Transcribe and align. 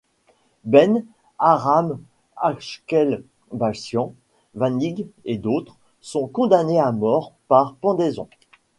Benne, 0.63 1.05
Aram 1.37 2.01
Achekbashian, 2.35 4.15
Vanig 4.55 5.05
et 5.25 5.37
d'autres, 5.37 5.77
sont 6.01 6.25
condamnés 6.27 6.79
à 6.79 6.91
mort 6.91 7.33
par 7.47 7.75
pendaison. 7.75 8.27